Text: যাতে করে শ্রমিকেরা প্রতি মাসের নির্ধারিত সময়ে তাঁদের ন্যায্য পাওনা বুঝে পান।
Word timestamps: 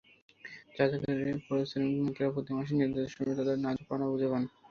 যাতে 0.75 0.95
করে 1.45 1.63
শ্রমিকেরা 1.69 2.33
প্রতি 2.33 2.51
মাসের 2.55 2.77
নির্ধারিত 2.79 3.11
সময়ে 3.13 3.37
তাঁদের 3.39 3.57
ন্যায্য 3.59 3.81
পাওনা 3.87 4.05
বুঝে 4.11 4.27
পান। 4.31 4.43